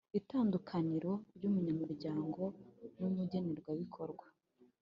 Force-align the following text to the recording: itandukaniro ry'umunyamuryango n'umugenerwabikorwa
itandukaniro 0.19 1.11
ry'umunyamuryango 1.35 2.41
n'umugenerwabikorwa 2.99 4.25